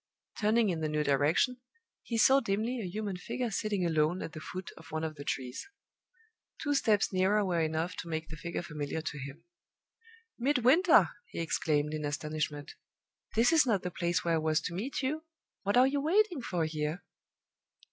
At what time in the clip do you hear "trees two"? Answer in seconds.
5.23-6.73